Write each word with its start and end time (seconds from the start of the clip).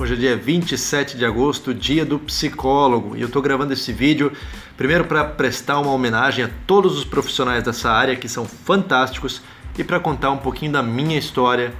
Hoje 0.00 0.14
é 0.14 0.16
dia 0.16 0.34
27 0.34 1.18
de 1.18 1.26
agosto, 1.26 1.74
dia 1.74 2.06
do 2.06 2.18
psicólogo, 2.18 3.14
e 3.14 3.20
eu 3.20 3.26
estou 3.26 3.42
gravando 3.42 3.74
esse 3.74 3.92
vídeo 3.92 4.32
primeiro 4.74 5.04
para 5.04 5.22
prestar 5.22 5.78
uma 5.78 5.92
homenagem 5.92 6.42
a 6.42 6.50
todos 6.66 6.96
os 6.96 7.04
profissionais 7.04 7.62
dessa 7.62 7.90
área 7.90 8.16
que 8.16 8.26
são 8.26 8.46
fantásticos 8.46 9.42
e 9.78 9.84
para 9.84 10.00
contar 10.00 10.30
um 10.30 10.38
pouquinho 10.38 10.72
da 10.72 10.82
minha 10.82 11.18
história 11.18 11.74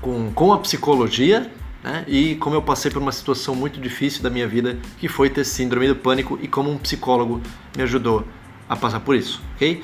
com, 0.00 0.30
com 0.34 0.52
a 0.52 0.58
psicologia 0.58 1.50
né, 1.82 2.04
e 2.06 2.36
como 2.36 2.54
eu 2.54 2.62
passei 2.62 2.92
por 2.92 3.02
uma 3.02 3.10
situação 3.10 3.56
muito 3.56 3.80
difícil 3.80 4.22
da 4.22 4.30
minha 4.30 4.46
vida 4.46 4.78
que 4.96 5.08
foi 5.08 5.28
ter 5.28 5.42
síndrome 5.42 5.88
do 5.88 5.96
pânico 5.96 6.38
e 6.40 6.46
como 6.46 6.70
um 6.70 6.78
psicólogo 6.78 7.40
me 7.76 7.82
ajudou 7.82 8.24
a 8.68 8.76
passar 8.76 9.00
por 9.00 9.16
isso, 9.16 9.42
ok? 9.56 9.82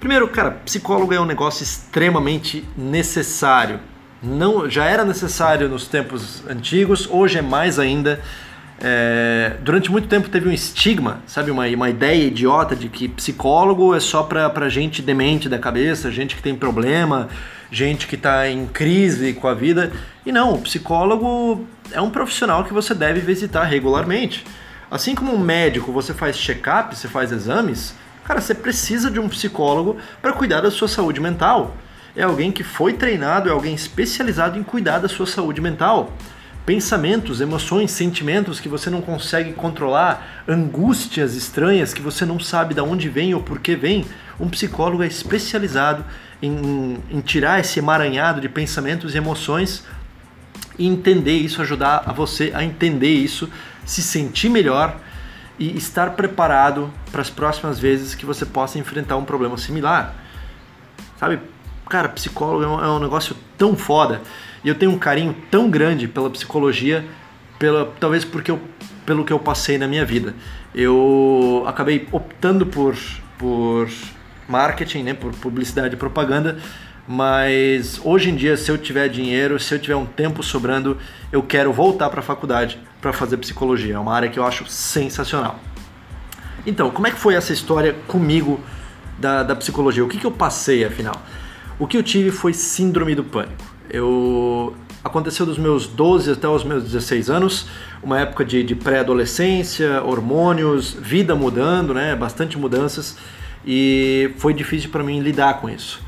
Primeiro, 0.00 0.26
cara, 0.28 0.52
psicólogo 0.52 1.12
é 1.12 1.20
um 1.20 1.26
negócio 1.26 1.62
extremamente 1.62 2.66
necessário 2.74 3.78
não 4.22 4.68
já 4.68 4.84
era 4.84 5.04
necessário 5.04 5.68
nos 5.68 5.86
tempos 5.86 6.42
antigos, 6.48 7.08
hoje 7.10 7.38
é 7.38 7.42
mais 7.42 7.78
ainda. 7.78 8.20
É, 8.80 9.56
durante 9.60 9.90
muito 9.90 10.06
tempo 10.06 10.28
teve 10.28 10.48
um 10.48 10.52
estigma, 10.52 11.20
sabe, 11.26 11.50
uma, 11.50 11.66
uma 11.66 11.90
ideia 11.90 12.24
idiota 12.24 12.76
de 12.76 12.88
que 12.88 13.08
psicólogo 13.08 13.92
é 13.92 13.98
só 13.98 14.22
pra, 14.22 14.48
pra 14.48 14.68
gente 14.68 15.02
demente 15.02 15.48
da 15.48 15.58
cabeça, 15.58 16.12
gente 16.12 16.36
que 16.36 16.42
tem 16.42 16.54
problema, 16.54 17.28
gente 17.72 18.06
que 18.06 18.14
está 18.14 18.48
em 18.48 18.66
crise 18.66 19.32
com 19.32 19.48
a 19.48 19.54
vida. 19.54 19.90
E 20.24 20.30
não, 20.30 20.54
o 20.54 20.60
psicólogo 20.60 21.66
é 21.90 22.00
um 22.00 22.10
profissional 22.10 22.62
que 22.64 22.72
você 22.72 22.94
deve 22.94 23.20
visitar 23.20 23.64
regularmente. 23.64 24.44
Assim 24.88 25.14
como 25.14 25.34
um 25.34 25.38
médico, 25.38 25.90
você 25.90 26.14
faz 26.14 26.36
check-up, 26.36 26.96
você 26.96 27.08
faz 27.08 27.32
exames, 27.32 27.94
cara, 28.24 28.40
você 28.40 28.54
precisa 28.54 29.10
de 29.10 29.18
um 29.18 29.28
psicólogo 29.28 29.96
para 30.22 30.32
cuidar 30.32 30.60
da 30.60 30.70
sua 30.70 30.86
saúde 30.88 31.20
mental 31.20 31.74
é 32.18 32.24
alguém 32.24 32.50
que 32.50 32.64
foi 32.64 32.94
treinado, 32.94 33.48
é 33.48 33.52
alguém 33.52 33.72
especializado 33.72 34.58
em 34.58 34.62
cuidar 34.64 34.98
da 34.98 35.08
sua 35.08 35.24
saúde 35.24 35.60
mental. 35.60 36.12
Pensamentos, 36.66 37.40
emoções, 37.40 37.92
sentimentos 37.92 38.58
que 38.58 38.68
você 38.68 38.90
não 38.90 39.00
consegue 39.00 39.52
controlar, 39.52 40.42
angústias 40.48 41.36
estranhas 41.36 41.94
que 41.94 42.02
você 42.02 42.26
não 42.26 42.40
sabe 42.40 42.74
de 42.74 42.80
onde 42.80 43.08
vem 43.08 43.34
ou 43.34 43.40
por 43.40 43.60
que 43.60 43.76
vem, 43.76 44.04
um 44.38 44.48
psicólogo 44.48 45.04
é 45.04 45.06
especializado 45.06 46.04
em, 46.42 46.98
em 47.08 47.20
tirar 47.20 47.60
esse 47.60 47.78
emaranhado 47.78 48.40
de 48.40 48.48
pensamentos 48.48 49.14
e 49.14 49.18
emoções 49.18 49.84
e 50.76 50.88
entender 50.88 51.36
isso, 51.38 51.62
ajudar 51.62 52.02
a 52.04 52.12
você 52.12 52.50
a 52.52 52.64
entender 52.64 53.14
isso, 53.14 53.48
se 53.84 54.02
sentir 54.02 54.48
melhor 54.48 54.98
e 55.56 55.76
estar 55.76 56.10
preparado 56.10 56.92
para 57.12 57.22
as 57.22 57.30
próximas 57.30 57.78
vezes 57.78 58.16
que 58.16 58.26
você 58.26 58.44
possa 58.44 58.76
enfrentar 58.76 59.16
um 59.16 59.24
problema 59.24 59.56
similar. 59.56 60.16
Sabe, 61.16 61.40
cara, 61.88 62.08
psicólogo 62.08 62.64
é 62.64 62.68
um, 62.68 62.84
é 62.84 62.88
um, 62.90 62.98
negócio 62.98 63.36
tão 63.56 63.76
foda. 63.76 64.20
E 64.62 64.68
eu 64.68 64.74
tenho 64.74 64.92
um 64.92 64.98
carinho 64.98 65.34
tão 65.50 65.70
grande 65.70 66.06
pela 66.06 66.30
psicologia, 66.30 67.04
pela, 67.58 67.92
talvez 67.98 68.24
porque 68.24 68.50
eu, 68.50 68.60
pelo 69.06 69.24
que 69.24 69.32
eu 69.32 69.38
passei 69.38 69.78
na 69.78 69.88
minha 69.88 70.04
vida. 70.04 70.34
Eu 70.74 71.64
acabei 71.66 72.06
optando 72.12 72.66
por, 72.66 72.96
por 73.38 73.88
marketing, 74.48 75.02
né, 75.02 75.14
por 75.14 75.32
publicidade 75.34 75.94
e 75.94 75.96
propaganda, 75.96 76.58
mas 77.06 78.00
hoje 78.04 78.30
em 78.30 78.36
dia, 78.36 78.56
se 78.56 78.70
eu 78.70 78.76
tiver 78.76 79.08
dinheiro, 79.08 79.58
se 79.58 79.74
eu 79.74 79.78
tiver 79.78 79.96
um 79.96 80.04
tempo 80.04 80.42
sobrando, 80.42 80.98
eu 81.32 81.42
quero 81.42 81.72
voltar 81.72 82.10
para 82.10 82.20
a 82.20 82.22
faculdade 82.22 82.78
para 83.00 83.12
fazer 83.12 83.38
psicologia. 83.38 83.94
É 83.94 83.98
uma 83.98 84.14
área 84.14 84.28
que 84.28 84.38
eu 84.38 84.44
acho 84.44 84.66
sensacional. 84.66 85.58
Então, 86.66 86.90
como 86.90 87.06
é 87.06 87.10
que 87.10 87.18
foi 87.18 87.34
essa 87.34 87.52
história 87.52 87.94
comigo 88.06 88.60
da, 89.18 89.42
da 89.42 89.56
psicologia? 89.56 90.04
O 90.04 90.08
que, 90.08 90.18
que 90.18 90.26
eu 90.26 90.30
passei 90.30 90.84
afinal? 90.84 91.14
O 91.78 91.86
que 91.86 91.96
eu 91.96 92.02
tive 92.02 92.32
foi 92.32 92.52
síndrome 92.52 93.14
do 93.14 93.22
pânico. 93.22 93.64
Eu 93.88 94.74
aconteceu 95.04 95.46
dos 95.46 95.56
meus 95.56 95.86
12 95.86 96.32
até 96.32 96.48
os 96.48 96.64
meus 96.64 96.82
16 96.82 97.30
anos, 97.30 97.68
uma 98.02 98.18
época 98.18 98.44
de, 98.44 98.64
de 98.64 98.74
pré-adolescência, 98.74 100.02
hormônios, 100.02 100.92
vida 100.92 101.36
mudando, 101.36 101.94
né, 101.94 102.16
bastante 102.16 102.58
mudanças, 102.58 103.16
e 103.64 104.32
foi 104.38 104.52
difícil 104.52 104.90
para 104.90 105.04
mim 105.04 105.20
lidar 105.20 105.60
com 105.60 105.70
isso. 105.70 106.02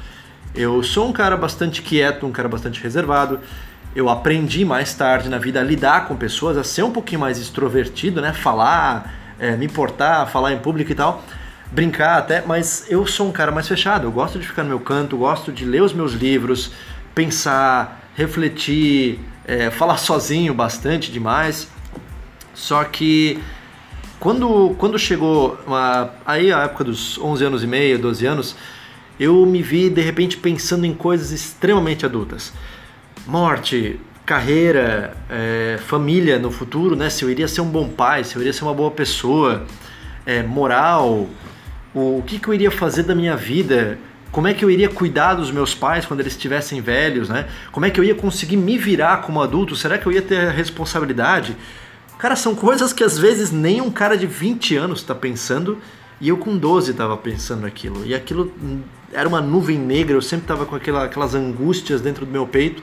Eu 0.54 0.82
sou 0.82 1.08
um 1.08 1.12
cara 1.12 1.36
bastante 1.36 1.82
quieto, 1.82 2.26
um 2.26 2.32
cara 2.32 2.48
bastante 2.48 2.82
reservado. 2.82 3.38
Eu 3.94 4.08
aprendi 4.08 4.64
mais 4.64 4.92
tarde 4.92 5.28
na 5.28 5.38
vida 5.38 5.60
a 5.60 5.62
lidar 5.62 6.08
com 6.08 6.16
pessoas, 6.16 6.58
a 6.58 6.64
ser 6.64 6.82
um 6.82 6.91
pouquinho 6.91 7.20
mais 7.20 7.38
extrovertido, 7.38 8.20
né, 8.20 8.32
falar, 8.32 9.14
é, 9.38 9.56
me 9.56 9.66
importar, 9.66 10.26
falar 10.26 10.52
em 10.52 10.58
público 10.58 10.91
e 10.91 10.94
tal 10.97 11.22
brincar 11.70 12.19
até, 12.19 12.42
mas 12.44 12.86
eu 12.88 13.06
sou 13.06 13.28
um 13.28 13.32
cara 13.32 13.53
mais 13.53 13.69
fechado. 13.69 14.06
Eu 14.06 14.12
gosto 14.12 14.38
de 14.38 14.47
ficar 14.47 14.62
no 14.62 14.69
meu 14.69 14.81
canto, 14.81 15.16
gosto 15.16 15.53
de 15.53 15.64
ler 15.64 15.82
os 15.82 15.92
meus 15.92 16.12
livros, 16.12 16.72
pensar, 17.14 18.10
refletir, 18.14 19.20
é, 19.47 19.70
falar 19.70 19.97
sozinho 19.97 20.53
bastante 20.53 21.12
demais. 21.12 21.69
Só 22.54 22.82
que 22.84 23.41
quando, 24.19 24.75
quando 24.78 24.98
chegou 24.98 25.58
uma, 25.66 26.10
aí 26.26 26.53
a 26.53 26.64
época 26.64 26.84
dos 26.84 27.19
11 27.19 27.44
anos 27.44 27.64
e 27.64 27.66
meio, 27.66 27.98
12 27.98 28.26
anos, 28.26 28.56
eu 29.19 29.47
me 29.47 29.62
vi 29.62 29.88
de 29.88 30.00
repente 30.00 30.37
pensando 30.37 30.84
em 30.84 30.94
coisas 30.94 31.31
extremamente 31.31 32.04
adultas. 32.04 32.52
Morte, 33.26 34.00
carreira, 34.26 35.16
é, 35.28 35.78
família 35.87 36.38
no 36.38 36.50
futuro, 36.50 36.97
né? 36.97 37.10
Se 37.10 37.25
eu 37.25 37.31
iria 37.31 37.48
ser 37.48 37.60
um 37.60 37.69
bom 37.69 37.88
pai, 37.88 38.25
se 38.25 38.37
eu 38.37 38.41
iria 38.41 38.52
ser 38.52 38.64
uma 38.64 38.75
boa 38.75 38.91
pessoa, 38.91 39.66
é, 40.26 40.42
moral, 40.42 41.28
o 41.94 42.22
que, 42.26 42.38
que 42.38 42.48
eu 42.48 42.54
iria 42.54 42.70
fazer 42.70 43.02
da 43.02 43.14
minha 43.14 43.36
vida, 43.36 43.98
como 44.30 44.46
é 44.46 44.54
que 44.54 44.64
eu 44.64 44.70
iria 44.70 44.88
cuidar 44.88 45.34
dos 45.34 45.50
meus 45.50 45.74
pais 45.74 46.06
quando 46.06 46.20
eles 46.20 46.32
estivessem 46.32 46.80
velhos, 46.80 47.28
né? 47.28 47.48
Como 47.72 47.84
é 47.84 47.90
que 47.90 47.98
eu 47.98 48.04
ia 48.04 48.14
conseguir 48.14 48.56
me 48.56 48.78
virar 48.78 49.22
como 49.22 49.42
adulto? 49.42 49.74
Será 49.74 49.98
que 49.98 50.06
eu 50.06 50.12
ia 50.12 50.22
ter 50.22 50.50
responsabilidade? 50.50 51.56
Cara, 52.16 52.36
são 52.36 52.54
coisas 52.54 52.92
que 52.92 53.02
às 53.02 53.18
vezes 53.18 53.50
nem 53.50 53.80
um 53.80 53.90
cara 53.90 54.16
de 54.16 54.26
20 54.26 54.76
anos 54.76 55.00
está 55.00 55.14
pensando 55.14 55.78
e 56.20 56.28
eu 56.28 56.36
com 56.36 56.56
12 56.56 56.92
estava 56.92 57.16
pensando 57.16 57.66
aquilo. 57.66 58.06
E 58.06 58.14
aquilo 58.14 58.52
era 59.12 59.28
uma 59.28 59.40
nuvem 59.40 59.78
negra, 59.78 60.14
eu 60.14 60.22
sempre 60.22 60.44
estava 60.44 60.64
com 60.64 60.76
aquela, 60.76 61.04
aquelas 61.04 61.34
angústias 61.34 62.00
dentro 62.00 62.24
do 62.24 62.30
meu 62.30 62.46
peito. 62.46 62.82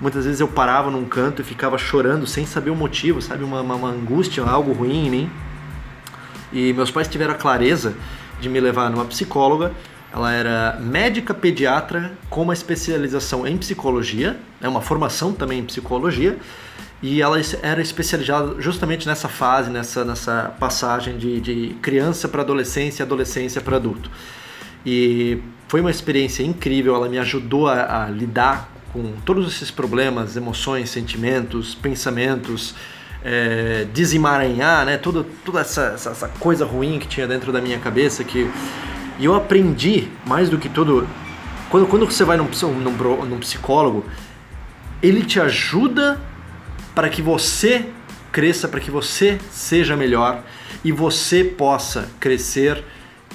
Muitas 0.00 0.24
vezes 0.24 0.40
eu 0.40 0.48
parava 0.48 0.90
num 0.90 1.04
canto 1.04 1.42
e 1.42 1.44
ficava 1.44 1.76
chorando 1.76 2.26
sem 2.26 2.46
saber 2.46 2.70
o 2.70 2.76
motivo, 2.76 3.20
sabe? 3.20 3.44
Uma, 3.44 3.60
uma, 3.60 3.74
uma 3.74 3.88
angústia, 3.88 4.42
algo 4.44 4.72
ruim 4.72 5.06
em 5.06 5.10
mim. 5.10 5.30
E 6.52 6.72
meus 6.72 6.90
pais 6.90 7.08
tiveram 7.08 7.32
a 7.32 7.36
clareza 7.36 7.94
de 8.40 8.48
me 8.48 8.60
levar 8.60 8.90
numa 8.90 9.04
psicóloga. 9.04 9.72
Ela 10.12 10.32
era 10.32 10.78
médica 10.80 11.34
pediatra 11.34 12.12
com 12.30 12.42
uma 12.42 12.54
especialização 12.54 13.46
em 13.46 13.56
psicologia, 13.56 14.38
né, 14.60 14.68
uma 14.68 14.80
formação 14.80 15.32
também 15.32 15.58
em 15.58 15.64
psicologia, 15.64 16.38
e 17.02 17.20
ela 17.20 17.38
era 17.62 17.82
especializada 17.82 18.60
justamente 18.60 19.06
nessa 19.06 19.28
fase, 19.28 19.68
nessa, 19.68 20.04
nessa 20.04 20.54
passagem 20.58 21.18
de, 21.18 21.40
de 21.40 21.76
criança 21.82 22.28
para 22.28 22.42
adolescência, 22.42 23.04
adolescência 23.04 23.60
para 23.60 23.76
adulto. 23.76 24.10
E 24.84 25.38
foi 25.68 25.80
uma 25.80 25.90
experiência 25.90 26.42
incrível, 26.42 26.94
ela 26.94 27.08
me 27.08 27.18
ajudou 27.18 27.68
a, 27.68 28.04
a 28.04 28.08
lidar 28.08 28.70
com 28.92 29.12
todos 29.24 29.54
esses 29.54 29.70
problemas, 29.70 30.36
emoções, 30.36 30.88
sentimentos, 30.88 31.74
pensamentos, 31.74 32.74
é, 33.28 33.84
desemaranhar, 33.92 34.86
né? 34.86 34.96
Tudo, 34.96 35.26
toda 35.44 35.60
essa, 35.60 35.92
essa, 35.96 36.10
essa, 36.10 36.28
coisa 36.38 36.64
ruim 36.64 37.00
que 37.00 37.08
tinha 37.08 37.26
dentro 37.26 37.52
da 37.52 37.60
minha 37.60 37.76
cabeça 37.76 38.22
que 38.22 38.48
e 39.18 39.24
eu 39.24 39.34
aprendi 39.34 40.08
mais 40.24 40.48
do 40.48 40.58
que 40.58 40.68
tudo 40.68 41.08
quando, 41.68 41.88
quando 41.88 42.06
você 42.06 42.22
vai 42.22 42.36
num, 42.36 42.48
num, 42.78 43.26
num 43.26 43.38
psicólogo 43.40 44.04
ele 45.02 45.24
te 45.24 45.40
ajuda 45.40 46.20
para 46.94 47.08
que 47.08 47.20
você 47.20 47.86
cresça, 48.30 48.68
para 48.68 48.78
que 48.78 48.92
você 48.92 49.38
seja 49.50 49.96
melhor 49.96 50.44
e 50.84 50.92
você 50.92 51.42
possa 51.42 52.08
crescer 52.20 52.84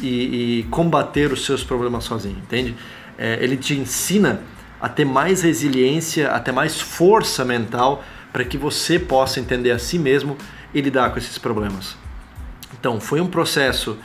e, 0.02 0.60
e 0.60 0.64
combater 0.72 1.34
os 1.34 1.44
seus 1.44 1.66
problemas 1.66 2.06
sozinho, 2.06 2.38
entende? 2.38 2.78
É, 3.18 3.38
ele 3.42 3.58
te 3.58 3.78
ensina 3.78 4.40
a 4.80 4.88
ter 4.88 5.04
mais 5.04 5.42
resiliência, 5.42 6.32
a 6.32 6.40
ter 6.40 6.54
mais 6.54 6.80
força 6.80 7.44
mental 7.44 8.04
para 8.32 8.46
que 8.46 8.58
você 8.58 8.98
possa 8.98 9.40
entender 9.40 9.72
a 9.72 9.80
si 9.80 10.00
mesmo 10.00 10.38
e 10.74 10.82
lidar 10.82 11.12
com 11.12 11.18
esses 11.18 11.38
problemas. 11.38 11.96
Então, 12.80 13.00
foi 13.00 13.20
um 13.20 13.28
processo 13.28 13.98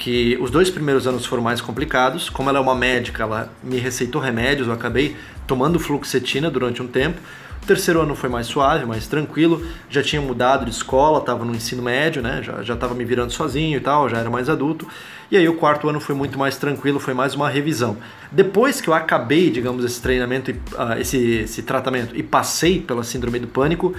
que 0.00 0.38
os 0.40 0.50
dois 0.50 0.70
primeiros 0.70 1.06
anos 1.06 1.26
foram 1.26 1.42
mais 1.42 1.60
complicados. 1.60 2.30
Como 2.30 2.48
ela 2.48 2.58
é 2.58 2.62
uma 2.62 2.74
médica, 2.74 3.22
ela 3.22 3.52
me 3.62 3.76
receitou 3.76 4.20
remédios, 4.20 4.66
eu 4.66 4.72
acabei 4.72 5.14
tomando 5.46 5.78
fluoxetina 5.78 6.50
durante 6.50 6.82
um 6.82 6.88
tempo. 6.88 7.20
O 7.62 7.66
terceiro 7.66 8.00
ano 8.00 8.14
foi 8.14 8.30
mais 8.30 8.46
suave, 8.46 8.86
mais 8.86 9.06
tranquilo. 9.06 9.62
Já 9.90 10.02
tinha 10.02 10.22
mudado 10.22 10.64
de 10.64 10.70
escola, 10.70 11.18
estava 11.18 11.44
no 11.44 11.54
ensino 11.54 11.82
médio, 11.82 12.22
né? 12.22 12.40
Já 12.42 12.72
estava 12.72 12.94
me 12.94 13.04
virando 13.04 13.30
sozinho 13.30 13.76
e 13.76 13.80
tal, 13.80 14.08
já 14.08 14.16
era 14.16 14.30
mais 14.30 14.48
adulto. 14.48 14.88
E 15.30 15.36
aí 15.36 15.46
o 15.46 15.54
quarto 15.56 15.86
ano 15.86 16.00
foi 16.00 16.14
muito 16.14 16.38
mais 16.38 16.56
tranquilo, 16.56 16.98
foi 16.98 17.12
mais 17.12 17.34
uma 17.34 17.50
revisão. 17.50 17.98
Depois 18.32 18.80
que 18.80 18.88
eu 18.88 18.94
acabei, 18.94 19.50
digamos, 19.50 19.84
esse 19.84 20.00
treinamento, 20.00 20.50
uh, 20.50 20.98
esse, 20.98 21.18
esse 21.42 21.62
tratamento 21.62 22.16
e 22.16 22.22
passei 22.22 22.80
pela 22.80 23.04
síndrome 23.04 23.38
do 23.38 23.48
pânico, 23.48 23.94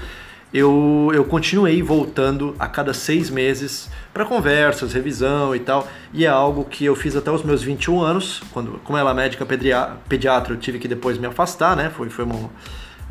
eu, 0.53 1.11
eu 1.13 1.23
continuei 1.23 1.81
voltando 1.81 2.55
a 2.59 2.67
cada 2.67 2.93
seis 2.93 3.29
meses 3.29 3.89
para 4.13 4.25
conversas, 4.25 4.93
revisão 4.93 5.55
e 5.55 5.59
tal. 5.59 5.87
E 6.13 6.25
é 6.25 6.27
algo 6.27 6.65
que 6.65 6.83
eu 6.83 6.95
fiz 6.95 7.15
até 7.15 7.31
os 7.31 7.43
meus 7.43 7.63
21 7.63 8.01
anos, 8.01 8.41
quando, 8.51 8.79
como 8.83 8.97
ela 8.97 9.11
é 9.11 9.13
médica 9.13 9.45
pediatra, 9.45 10.53
eu 10.53 10.57
tive 10.57 10.77
que 10.77 10.87
depois 10.87 11.17
me 11.17 11.25
afastar, 11.25 11.75
né? 11.75 11.89
Foi, 11.89 12.09
foi 12.09 12.25
uma, 12.25 12.49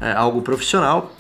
é, 0.01 0.13
algo 0.13 0.43
profissional. 0.43 1.13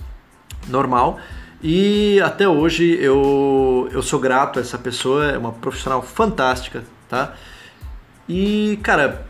normal. 0.68 1.18
E 1.62 2.20
até 2.22 2.48
hoje 2.48 2.98
eu, 3.00 3.88
eu 3.92 4.02
sou 4.02 4.18
grato 4.18 4.58
a 4.58 4.62
essa 4.62 4.78
pessoa, 4.78 5.26
é 5.26 5.38
uma 5.38 5.52
profissional 5.52 6.02
fantástica, 6.02 6.84
tá? 7.08 7.34
E, 8.28 8.78
cara, 8.82 9.26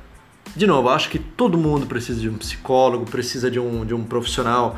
de 0.54 0.66
novo, 0.66 0.88
acho 0.88 1.08
que 1.08 1.19
todo 1.19 1.56
mundo 1.56 1.87
precisa 1.87 2.20
de 2.20 2.28
um 2.28 2.37
psicólogo, 2.37 3.04
precisa 3.04 3.50
de 3.50 3.58
um, 3.58 3.84
de 3.84 3.94
um 3.94 4.04
profissional 4.04 4.76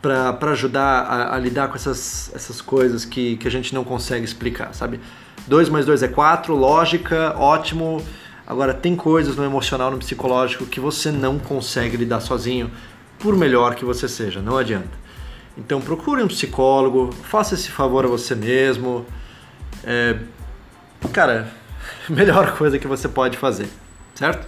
para 0.00 0.52
ajudar 0.52 1.02
a, 1.02 1.34
a, 1.34 1.38
lidar 1.38 1.68
com 1.68 1.74
essas, 1.74 2.30
essas 2.34 2.60
coisas 2.60 3.04
que, 3.04 3.36
que 3.36 3.48
a 3.48 3.50
gente 3.50 3.74
não 3.74 3.82
consegue 3.84 4.24
explicar, 4.24 4.72
sabe? 4.72 5.00
2 5.46 5.68
mais 5.68 5.86
2 5.86 6.02
é 6.02 6.08
4, 6.08 6.54
lógica, 6.54 7.34
ótimo. 7.36 8.04
Agora, 8.46 8.72
tem 8.72 8.94
coisas 8.94 9.36
no 9.36 9.44
emocional, 9.44 9.90
no 9.90 9.98
psicológico 9.98 10.66
que 10.66 10.80
você 10.80 11.10
não 11.10 11.38
consegue 11.38 11.96
lidar 11.96 12.20
sozinho, 12.20 12.70
por 13.18 13.36
melhor 13.36 13.74
que 13.74 13.84
você 13.84 14.08
seja, 14.08 14.40
não 14.40 14.56
adianta. 14.56 15.08
Então, 15.56 15.80
procure 15.80 16.22
um 16.22 16.28
psicólogo, 16.28 17.12
faça 17.24 17.54
esse 17.54 17.70
favor 17.70 18.04
a 18.04 18.08
você 18.08 18.34
mesmo. 18.34 19.04
É, 19.82 20.16
cara, 21.12 21.48
melhor 22.08 22.56
coisa 22.56 22.78
que 22.78 22.86
você 22.86 23.08
pode 23.08 23.36
fazer, 23.36 23.68
certo? 24.14 24.46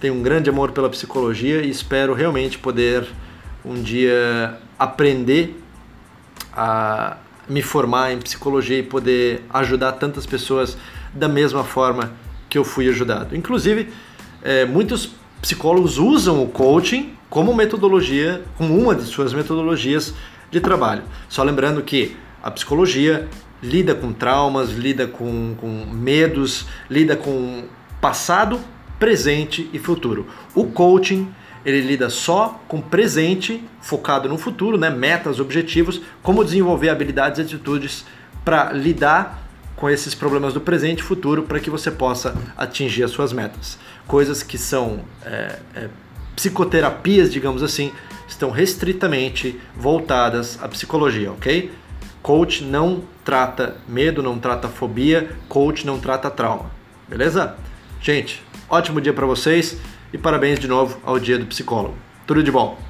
Tenho 0.00 0.14
um 0.14 0.22
grande 0.22 0.48
amor 0.48 0.72
pela 0.72 0.88
psicologia 0.88 1.60
e 1.60 1.68
espero 1.68 2.14
realmente 2.14 2.58
poder 2.58 3.06
um 3.68 3.82
dia 3.82 4.58
aprender 4.78 5.62
a 6.52 7.18
me 7.48 7.62
formar 7.62 8.12
em 8.12 8.18
psicologia 8.18 8.78
e 8.78 8.82
poder 8.82 9.42
ajudar 9.50 9.92
tantas 9.92 10.26
pessoas 10.26 10.76
da 11.12 11.28
mesma 11.28 11.62
forma 11.62 12.12
que 12.48 12.56
eu 12.56 12.64
fui 12.64 12.88
ajudado. 12.88 13.36
Inclusive, 13.36 13.90
é, 14.42 14.64
muitos 14.64 15.10
psicólogos 15.40 15.98
usam 15.98 16.42
o 16.42 16.48
coaching 16.48 17.12
como 17.28 17.54
metodologia, 17.54 18.42
como 18.56 18.76
uma 18.76 18.94
de 18.94 19.04
suas 19.04 19.32
metodologias 19.34 20.14
de 20.50 20.60
trabalho. 20.60 21.02
Só 21.28 21.42
lembrando 21.42 21.82
que 21.82 22.16
a 22.42 22.50
psicologia 22.50 23.28
lida 23.62 23.94
com 23.94 24.12
traumas, 24.12 24.70
lida 24.70 25.06
com, 25.06 25.54
com 25.56 25.86
medos, 25.92 26.66
lida 26.88 27.16
com 27.16 27.64
passado, 28.00 28.60
presente 28.98 29.68
e 29.72 29.78
futuro. 29.78 30.26
O 30.54 30.66
coaching 30.66 31.28
ele 31.64 31.80
lida 31.80 32.08
só 32.10 32.60
com 32.68 32.80
presente, 32.80 33.62
focado 33.80 34.28
no 34.28 34.38
futuro, 34.38 34.78
né? 34.78 34.90
metas, 34.90 35.40
objetivos, 35.40 36.00
como 36.22 36.44
desenvolver 36.44 36.88
habilidades 36.88 37.38
e 37.38 37.42
atitudes 37.42 38.04
para 38.44 38.72
lidar 38.72 39.46
com 39.76 39.88
esses 39.88 40.14
problemas 40.14 40.54
do 40.54 40.60
presente 40.60 41.00
e 41.00 41.02
futuro 41.02 41.44
para 41.44 41.60
que 41.60 41.70
você 41.70 41.90
possa 41.90 42.36
atingir 42.56 43.04
as 43.04 43.10
suas 43.10 43.32
metas. 43.32 43.78
Coisas 44.06 44.42
que 44.42 44.58
são 44.58 45.00
é, 45.24 45.58
é, 45.74 45.88
psicoterapias, 46.34 47.32
digamos 47.32 47.62
assim, 47.62 47.92
estão 48.28 48.50
restritamente 48.50 49.60
voltadas 49.76 50.58
à 50.62 50.68
psicologia, 50.68 51.32
ok? 51.32 51.70
Coach 52.22 52.64
não 52.64 53.02
trata 53.24 53.76
medo, 53.88 54.22
não 54.22 54.38
trata 54.38 54.68
fobia, 54.68 55.30
coach 55.48 55.86
não 55.86 55.98
trata 55.98 56.30
trauma, 56.30 56.70
beleza? 57.08 57.56
Gente, 58.00 58.42
ótimo 58.68 59.00
dia 59.00 59.12
para 59.12 59.26
vocês 59.26 59.78
e 60.12 60.18
parabéns 60.18 60.58
de 60.58 60.68
novo 60.68 60.98
ao 61.04 61.18
Dia 61.18 61.38
do 61.38 61.46
Psicólogo. 61.46 61.94
Tudo 62.26 62.42
de 62.42 62.50
bom! 62.50 62.87